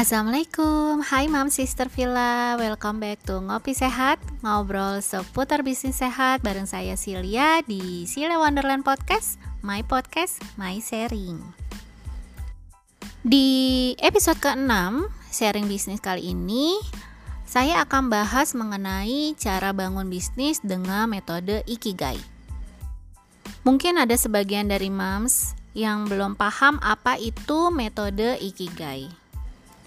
Assalamualaikum, 0.00 1.04
hai 1.12 1.28
Mam 1.28 1.52
Sister 1.52 1.84
Villa. 1.92 2.56
Welcome 2.56 3.04
back 3.04 3.20
to 3.28 3.36
Ngopi 3.36 3.76
Sehat 3.76 4.16
Ngobrol 4.40 5.04
seputar 5.04 5.60
bisnis 5.60 6.00
sehat 6.00 6.40
bareng 6.40 6.64
saya 6.64 6.96
Silia 6.96 7.60
di 7.68 8.08
Silia 8.08 8.40
Wonderland 8.40 8.80
Podcast 8.80 9.36
My 9.60 9.84
Podcast, 9.84 10.40
My 10.56 10.80
Sharing. 10.80 11.44
Di 13.20 13.92
episode 14.00 14.40
ke-6 14.40 15.04
sharing 15.36 15.68
bisnis 15.68 16.00
kali 16.00 16.32
ini 16.32 16.80
Saya 17.44 17.84
akan 17.84 18.08
bahas 18.08 18.56
mengenai 18.56 19.36
cara 19.36 19.76
bangun 19.76 20.08
bisnis 20.08 20.64
dengan 20.64 21.12
metode 21.12 21.60
Ikigai. 21.68 22.16
Mungkin 23.68 24.00
ada 24.00 24.16
sebagian 24.16 24.64
dari 24.64 24.88
moms 24.88 25.52
yang 25.76 26.08
belum 26.08 26.40
paham 26.40 26.80
apa 26.80 27.20
itu 27.20 27.68
metode 27.68 28.40
Ikigai 28.40 29.19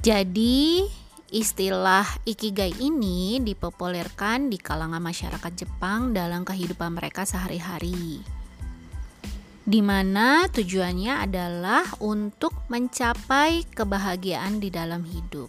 jadi, 0.03 0.83
istilah 1.31 2.03
ikigai 2.27 2.75
ini 2.83 3.39
dipopulerkan 3.39 4.51
di 4.51 4.59
kalangan 4.59 4.99
masyarakat 4.99 5.51
Jepang 5.55 6.11
dalam 6.11 6.43
kehidupan 6.43 6.91
mereka 6.91 7.23
sehari-hari. 7.23 8.19
Di 9.63 9.79
mana 9.79 10.51
tujuannya 10.51 11.23
adalah 11.23 11.87
untuk 12.03 12.51
mencapai 12.67 13.63
kebahagiaan 13.71 14.59
di 14.59 14.67
dalam 14.67 15.07
hidup. 15.07 15.47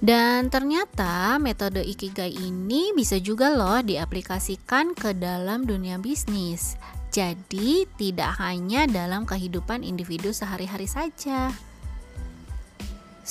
Dan 0.00 0.48
ternyata 0.48 1.36
metode 1.36 1.84
ikigai 1.84 2.32
ini 2.32 2.96
bisa 2.96 3.20
juga 3.20 3.52
loh 3.52 3.84
diaplikasikan 3.84 4.96
ke 4.96 5.12
dalam 5.12 5.68
dunia 5.68 6.00
bisnis. 6.00 6.80
Jadi, 7.12 7.84
tidak 8.00 8.40
hanya 8.40 8.88
dalam 8.88 9.28
kehidupan 9.28 9.84
individu 9.84 10.32
sehari-hari 10.32 10.88
saja. 10.88 11.52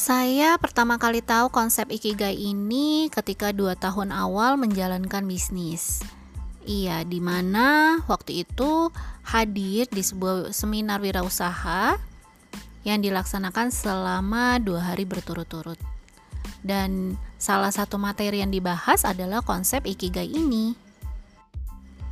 Saya 0.02 0.58
pertama 0.58 0.98
kali 0.98 1.22
tahu 1.22 1.54
konsep 1.54 1.86
Ikigai 1.94 2.34
ini 2.34 3.06
ketika 3.14 3.54
dua 3.54 3.78
tahun 3.78 4.10
awal 4.10 4.58
menjalankan 4.58 5.22
bisnis. 5.30 6.02
Iya, 6.66 7.06
di 7.06 7.22
mana 7.22 8.02
waktu 8.10 8.42
itu 8.42 8.90
hadir 9.22 9.86
di 9.94 10.02
sebuah 10.02 10.58
seminar 10.58 11.06
wirausaha 11.06 12.02
yang 12.82 12.98
dilaksanakan 12.98 13.70
selama 13.70 14.58
dua 14.58 14.90
hari 14.90 15.06
berturut-turut. 15.06 15.78
Dan 16.66 17.22
salah 17.38 17.70
satu 17.70 18.02
materi 18.02 18.42
yang 18.42 18.50
dibahas 18.50 19.06
adalah 19.06 19.46
konsep 19.46 19.86
Ikigai 19.86 20.34
ini. 20.34 20.74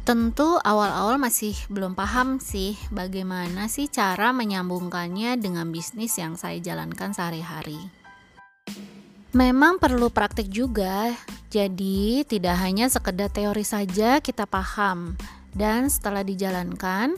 Tentu 0.10 0.58
awal-awal 0.66 1.22
masih 1.22 1.54
belum 1.70 1.94
paham 1.94 2.42
sih 2.42 2.74
bagaimana 2.90 3.70
sih 3.70 3.86
cara 3.86 4.34
menyambungkannya 4.34 5.38
dengan 5.38 5.70
bisnis 5.70 6.18
yang 6.18 6.34
saya 6.34 6.58
jalankan 6.58 7.14
sehari-hari. 7.14 7.78
Memang 9.38 9.78
perlu 9.78 10.10
praktik 10.10 10.50
juga, 10.50 11.14
jadi 11.54 12.26
tidak 12.26 12.58
hanya 12.58 12.90
sekedar 12.90 13.30
teori 13.30 13.62
saja 13.62 14.18
kita 14.18 14.50
paham. 14.50 15.14
Dan 15.54 15.94
setelah 15.94 16.26
dijalankan, 16.26 17.14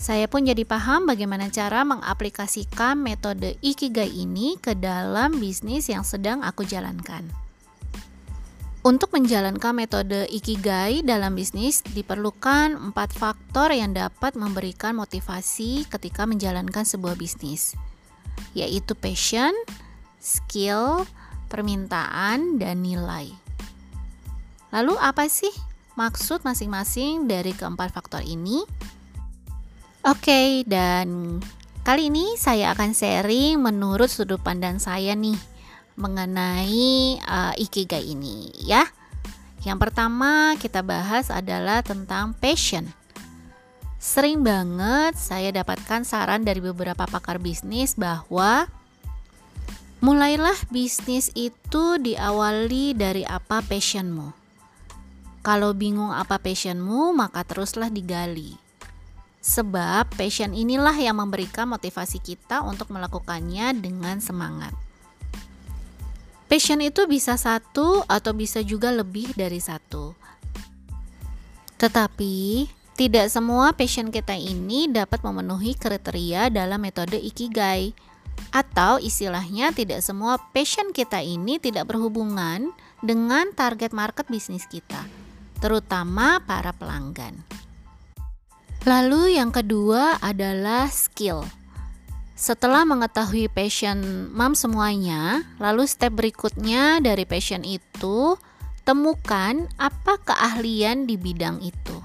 saya 0.00 0.24
pun 0.24 0.48
jadi 0.48 0.64
paham 0.64 1.04
bagaimana 1.04 1.52
cara 1.52 1.84
mengaplikasikan 1.84 2.96
metode 2.96 3.60
Ikigai 3.60 4.16
ini 4.16 4.56
ke 4.56 4.72
dalam 4.72 5.36
bisnis 5.36 5.92
yang 5.92 6.08
sedang 6.08 6.40
aku 6.40 6.64
jalankan. 6.64 7.49
Untuk 8.80 9.12
menjalankan 9.12 9.76
metode 9.76 10.24
Ikigai 10.32 11.04
dalam 11.04 11.36
bisnis 11.36 11.84
diperlukan 11.84 12.80
empat 12.80 13.12
faktor 13.12 13.76
yang 13.76 13.92
dapat 13.92 14.32
memberikan 14.40 14.96
motivasi 14.96 15.84
ketika 15.84 16.24
menjalankan 16.24 16.88
sebuah 16.88 17.12
bisnis, 17.20 17.76
yaitu 18.56 18.96
passion, 18.96 19.52
skill, 20.16 21.04
permintaan, 21.52 22.56
dan 22.56 22.80
nilai. 22.80 23.28
Lalu 24.72 24.96
apa 24.96 25.28
sih 25.28 25.52
maksud 26.00 26.40
masing-masing 26.40 27.28
dari 27.28 27.52
keempat 27.52 27.92
faktor 27.92 28.24
ini? 28.24 28.64
Oke, 30.08 30.64
dan 30.64 31.36
kali 31.84 32.08
ini 32.08 32.32
saya 32.40 32.72
akan 32.72 32.96
sharing 32.96 33.60
menurut 33.60 34.08
sudut 34.08 34.40
pandang 34.40 34.80
saya 34.80 35.12
nih 35.12 35.49
mengenai 36.00 37.20
uh, 37.20 37.54
ikigai 37.60 38.02
ini 38.02 38.48
ya. 38.64 38.88
Yang 39.60 39.78
pertama 39.88 40.56
kita 40.56 40.80
bahas 40.80 41.28
adalah 41.28 41.84
tentang 41.84 42.32
passion. 42.32 42.88
Sering 44.00 44.40
banget 44.40 45.20
saya 45.20 45.52
dapatkan 45.52 46.08
saran 46.08 46.40
dari 46.40 46.64
beberapa 46.64 47.04
pakar 47.04 47.36
bisnis 47.36 47.92
bahwa 47.92 48.64
mulailah 50.00 50.56
bisnis 50.72 51.28
itu 51.36 52.00
diawali 52.00 52.96
dari 52.96 53.28
apa 53.28 53.60
passionmu. 53.60 54.32
Kalau 55.44 55.76
bingung 55.76 56.12
apa 56.12 56.40
passionmu, 56.40 57.12
maka 57.12 57.44
teruslah 57.44 57.92
digali. 57.92 58.56
Sebab 59.40 60.16
passion 60.16 60.52
inilah 60.52 60.96
yang 60.96 61.16
memberikan 61.16 61.68
motivasi 61.68 62.20
kita 62.20 62.60
untuk 62.64 62.92
melakukannya 62.92 63.72
dengan 63.76 64.20
semangat. 64.20 64.72
Passion 66.50 66.82
itu 66.82 67.06
bisa 67.06 67.38
satu 67.38 68.02
atau 68.10 68.34
bisa 68.34 68.58
juga 68.66 68.90
lebih 68.90 69.30
dari 69.38 69.62
satu. 69.62 70.18
Tetapi, 71.78 72.66
tidak 72.98 73.30
semua 73.30 73.70
passion 73.70 74.10
kita 74.10 74.34
ini 74.34 74.90
dapat 74.90 75.22
memenuhi 75.22 75.78
kriteria 75.78 76.50
dalam 76.50 76.82
metode 76.82 77.22
Ikigai. 77.22 77.94
Atau 78.50 78.98
istilahnya 78.98 79.70
tidak 79.70 80.02
semua 80.02 80.42
passion 80.50 80.90
kita 80.90 81.22
ini 81.22 81.62
tidak 81.62 81.86
berhubungan 81.86 82.74
dengan 82.98 83.54
target 83.54 83.94
market 83.94 84.26
bisnis 84.26 84.66
kita, 84.66 85.06
terutama 85.62 86.42
para 86.42 86.74
pelanggan. 86.74 87.46
Lalu 88.82 89.38
yang 89.38 89.54
kedua 89.54 90.18
adalah 90.18 90.90
skill. 90.90 91.59
Setelah 92.40 92.88
mengetahui 92.88 93.52
passion 93.52 94.00
mam 94.32 94.56
semuanya, 94.56 95.44
lalu 95.60 95.84
step 95.84 96.16
berikutnya 96.16 96.96
dari 97.04 97.28
passion 97.28 97.60
itu, 97.68 98.32
temukan 98.88 99.68
apa 99.76 100.16
keahlian 100.24 101.04
di 101.04 101.20
bidang 101.20 101.60
itu. 101.60 102.00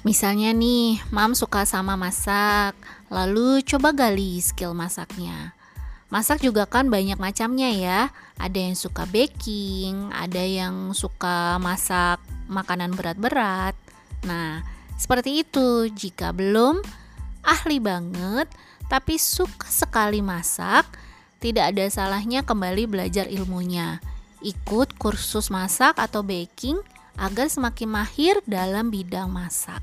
Misalnya 0.00 0.56
nih, 0.56 0.96
mam 1.12 1.36
suka 1.36 1.68
sama 1.68 1.92
masak, 1.92 2.72
lalu 3.12 3.60
coba 3.68 3.92
gali 3.92 4.40
skill 4.40 4.72
masaknya. 4.72 5.52
Masak 6.08 6.40
juga 6.40 6.64
kan 6.64 6.88
banyak 6.88 7.20
macamnya 7.20 7.68
ya. 7.68 8.00
Ada 8.40 8.72
yang 8.72 8.76
suka 8.80 9.04
baking, 9.04 10.08
ada 10.16 10.40
yang 10.40 10.96
suka 10.96 11.60
masak 11.60 12.16
makanan 12.48 12.96
berat-berat. 12.96 13.76
Nah, 14.24 14.64
seperti 14.96 15.44
itu. 15.44 15.92
Jika 15.92 16.32
belum 16.32 16.80
ahli 17.44 17.76
banget, 17.76 18.48
tapi 18.92 19.16
suka 19.16 19.64
sekali 19.72 20.20
masak, 20.20 20.84
tidak 21.40 21.72
ada 21.72 21.88
salahnya 21.88 22.44
kembali 22.44 22.84
belajar 22.84 23.24
ilmunya. 23.24 24.04
Ikut 24.44 25.00
kursus 25.00 25.48
masak 25.48 25.96
atau 25.96 26.20
baking 26.20 26.76
agar 27.16 27.48
semakin 27.48 27.88
mahir 27.88 28.36
dalam 28.44 28.92
bidang 28.92 29.32
masak. 29.32 29.80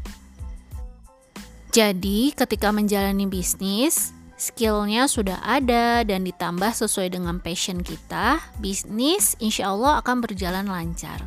Jadi, 1.74 2.38
ketika 2.38 2.70
menjalani 2.70 3.26
bisnis, 3.26 4.14
skillnya 4.38 5.10
sudah 5.10 5.42
ada 5.42 6.06
dan 6.06 6.22
ditambah 6.22 6.70
sesuai 6.70 7.10
dengan 7.10 7.42
passion 7.42 7.82
kita, 7.82 8.38
bisnis 8.62 9.34
insya 9.42 9.74
Allah 9.74 10.06
akan 10.06 10.22
berjalan 10.22 10.70
lancar. 10.70 11.26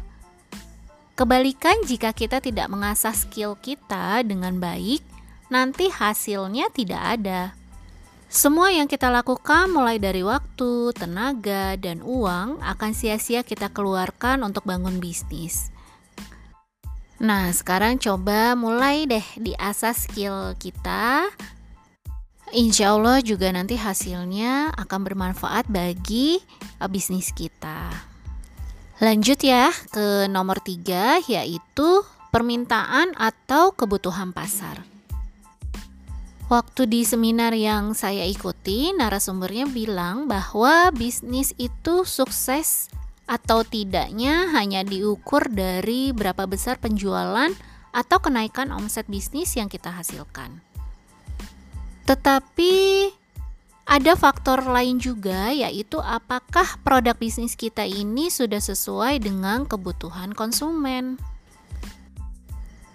Kebalikan 1.19 1.83
jika 1.83 2.15
kita 2.15 2.39
tidak 2.39 2.71
mengasah 2.71 3.15
skill 3.15 3.59
kita 3.59 4.23
dengan 4.23 4.63
baik, 4.63 5.03
nanti 5.51 5.91
hasilnya 5.91 6.71
tidak 6.71 7.03
ada. 7.19 7.62
Semua 8.33 8.73
yang 8.73 8.89
kita 8.89 9.13
lakukan 9.13 9.69
mulai 9.69 10.01
dari 10.01 10.25
waktu, 10.25 10.97
tenaga, 10.97 11.77
dan 11.77 12.01
uang 12.01 12.65
akan 12.65 12.91
sia-sia 12.97 13.45
kita 13.45 13.69
keluarkan 13.69 14.41
untuk 14.41 14.65
bangun 14.65 14.97
bisnis. 15.05 15.69
Nah, 17.21 17.53
sekarang 17.53 18.01
coba 18.01 18.57
mulai 18.57 19.05
deh 19.05 19.21
diasah 19.37 19.93
skill 19.93 20.57
kita. 20.57 21.29
Insya 22.57 22.97
Allah 22.97 23.21
juga 23.21 23.53
nanti 23.53 23.77
hasilnya 23.77 24.81
akan 24.81 25.01
bermanfaat 25.05 25.69
bagi 25.69 26.41
uh, 26.81 26.89
bisnis 26.89 27.37
kita. 27.37 27.93
Lanjut 29.05 29.45
ya 29.45 29.69
ke 29.93 30.25
nomor 30.33 30.57
tiga 30.65 31.21
yaitu 31.29 32.01
permintaan 32.33 33.13
atau 33.13 33.77
kebutuhan 33.77 34.33
pasar. 34.33 34.92
Waktu 36.53 36.85
di 36.85 37.01
seminar 37.09 37.57
yang 37.57 37.97
saya 37.97 38.29
ikuti, 38.29 38.93
narasumbernya 38.93 39.73
bilang 39.73 40.29
bahwa 40.29 40.93
bisnis 40.93 41.57
itu 41.57 42.05
sukses 42.05 42.93
atau 43.25 43.65
tidaknya 43.65 44.53
hanya 44.53 44.85
diukur 44.85 45.49
dari 45.49 46.13
berapa 46.13 46.45
besar 46.45 46.77
penjualan 46.77 47.49
atau 47.97 48.19
kenaikan 48.21 48.69
omset 48.69 49.09
bisnis 49.09 49.57
yang 49.57 49.73
kita 49.73 49.97
hasilkan. 49.97 50.61
Tetapi 52.05 52.75
ada 53.89 54.13
faktor 54.13 54.69
lain 54.69 55.01
juga 55.01 55.57
yaitu 55.57 56.05
apakah 56.05 56.77
produk 56.85 57.17
bisnis 57.17 57.57
kita 57.57 57.89
ini 57.89 58.29
sudah 58.29 58.61
sesuai 58.61 59.25
dengan 59.25 59.65
kebutuhan 59.65 60.37
konsumen. 60.37 61.17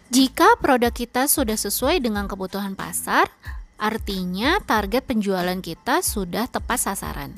Jika 0.07 0.55
produk 0.63 0.95
kita 0.95 1.27
sudah 1.27 1.59
sesuai 1.59 1.99
dengan 1.99 2.31
kebutuhan 2.31 2.79
pasar, 2.79 3.27
artinya 3.75 4.55
target 4.63 5.03
penjualan 5.03 5.59
kita 5.59 5.99
sudah 5.99 6.47
tepat 6.47 6.79
sasaran. 6.79 7.35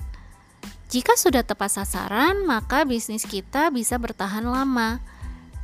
Jika 0.94 1.18
sudah 1.18 1.42
tepat 1.42 1.82
sasaran, 1.82 2.46
maka 2.46 2.86
bisnis 2.86 3.26
kita 3.26 3.74
bisa 3.74 3.98
bertahan 3.98 4.46
lama. 4.46 5.02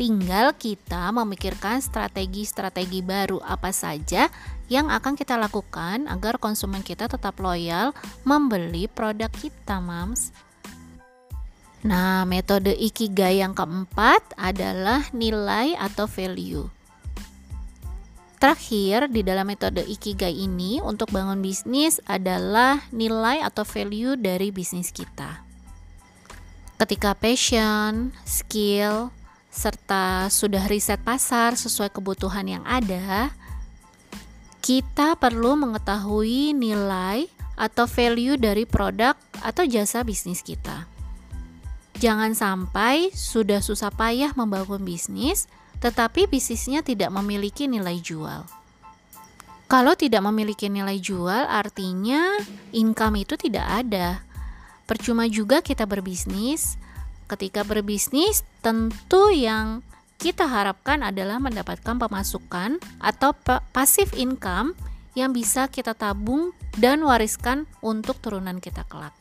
Tinggal 0.01 0.57
kita 0.57 1.13
memikirkan 1.13 1.77
strategi-strategi 1.77 3.05
baru 3.05 3.37
apa 3.45 3.69
saja 3.69 4.33
yang 4.65 4.89
akan 4.89 5.13
kita 5.13 5.37
lakukan 5.37 6.09
agar 6.09 6.41
konsumen 6.41 6.81
kita 6.81 7.05
tetap 7.05 7.37
loyal 7.37 7.93
membeli 8.25 8.89
produk 8.89 9.29
kita, 9.29 9.77
Mams. 9.77 10.33
Nah, 11.85 12.25
metode 12.25 12.73
Ikigai 12.73 13.45
yang 13.45 13.53
keempat 13.53 14.33
adalah 14.41 15.05
nilai 15.13 15.77
atau 15.77 16.09
value. 16.09 16.65
Terakhir, 18.35 19.07
di 19.07 19.23
dalam 19.23 19.47
metode 19.47 19.79
Ikigai 19.81 20.35
ini 20.35 20.83
untuk 20.83 21.09
bangun 21.15 21.39
bisnis 21.39 22.03
adalah 22.03 22.83
nilai 22.91 23.39
atau 23.39 23.63
value 23.63 24.19
dari 24.19 24.51
bisnis 24.51 24.91
kita. 24.91 25.41
Ketika 26.75 27.15
passion, 27.15 28.11
skill, 28.27 29.15
serta 29.47 30.27
sudah 30.27 30.67
riset 30.67 30.99
pasar 30.99 31.55
sesuai 31.55 31.87
kebutuhan 31.95 32.43
yang 32.43 32.63
ada, 32.67 33.31
kita 34.59 35.15
perlu 35.15 35.55
mengetahui 35.55 36.51
nilai 36.51 37.31
atau 37.55 37.87
value 37.87 38.35
dari 38.35 38.67
produk 38.67 39.15
atau 39.39 39.63
jasa 39.63 40.03
bisnis 40.03 40.43
kita. 40.43 40.91
Jangan 42.03 42.35
sampai 42.35 43.15
sudah 43.15 43.63
susah 43.63 43.87
payah 43.95 44.35
membangun 44.35 44.83
bisnis, 44.83 45.47
tetapi 45.85 46.25
bisnisnya 46.25 46.81
tidak 46.81 47.13
memiliki 47.13 47.69
nilai 47.69 48.01
jual. 48.01 48.41
Kalau 49.69 49.93
tidak 49.93 50.25
memiliki 50.25 50.65
nilai 50.65 50.97
jual, 50.97 51.45
artinya 51.45 52.41
income 52.73 53.21
itu 53.21 53.37
tidak 53.37 53.85
ada. 53.85 54.25
Percuma 54.89 55.29
juga 55.29 55.61
kita 55.61 55.85
berbisnis. 55.85 56.81
Ketika 57.29 57.61
berbisnis, 57.61 58.41
tentu 58.65 59.29
yang 59.29 59.85
kita 60.17 60.49
harapkan 60.49 61.05
adalah 61.05 61.37
mendapatkan 61.37 62.01
pemasukan 62.01 62.81
atau 62.97 63.37
pasif 63.69 64.09
income 64.17 64.73
yang 65.13 65.37
bisa 65.37 65.69
kita 65.69 65.93
tabung 65.93 66.49
dan 66.81 67.05
wariskan 67.05 67.69
untuk 67.85 68.17
turunan 68.25 68.57
kita 68.57 68.89
kelak. 68.89 69.13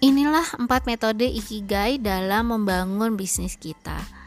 Inilah 0.00 0.56
empat 0.56 0.88
metode 0.88 1.28
Ikigai 1.28 2.00
dalam 2.00 2.48
membangun 2.48 3.12
bisnis 3.12 3.60
kita. 3.60 4.18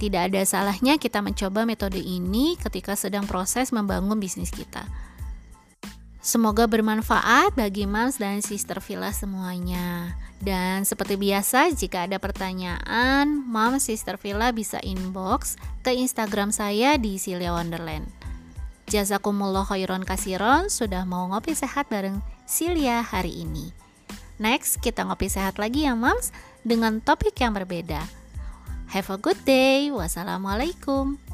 Tidak 0.00 0.32
ada 0.32 0.40
salahnya 0.48 0.96
kita 0.96 1.20
mencoba 1.20 1.68
metode 1.68 2.00
ini 2.00 2.56
ketika 2.56 2.96
sedang 2.96 3.28
proses 3.28 3.68
membangun 3.68 4.16
bisnis 4.16 4.48
kita. 4.48 4.88
Semoga 6.24 6.64
bermanfaat 6.64 7.56
bagi 7.56 7.84
Mams 7.84 8.16
dan 8.16 8.40
Sister 8.40 8.80
Villa 8.80 9.12
semuanya. 9.12 10.16
Dan 10.40 10.88
seperti 10.88 11.20
biasa, 11.20 11.68
jika 11.76 12.08
ada 12.08 12.16
pertanyaan, 12.16 13.44
Mom 13.44 13.76
Sister 13.76 14.16
Villa 14.16 14.52
bisa 14.56 14.80
inbox 14.80 15.60
ke 15.84 15.92
Instagram 15.92 16.48
saya 16.48 16.96
di 16.96 17.20
Silia 17.20 17.52
Wonderland. 17.52 18.08
Jazakumullah 18.88 19.68
khairan 19.68 20.04
kasiron 20.04 20.72
sudah 20.72 21.04
mau 21.04 21.28
ngopi 21.28 21.52
sehat 21.52 21.92
bareng 21.92 22.24
Silia 22.48 23.04
hari 23.04 23.44
ini. 23.44 23.72
Next, 24.40 24.80
kita 24.80 25.04
ngopi 25.04 25.28
sehat 25.28 25.60
lagi 25.60 25.84
ya 25.84 25.92
Moms 25.92 26.32
dengan 26.64 27.04
topik 27.04 27.36
yang 27.36 27.52
berbeda. 27.52 28.19
Have 28.90 29.06
a 29.14 29.18
good 29.22 29.38
day. 29.46 29.94
Wassalamualaikum. 29.94 31.29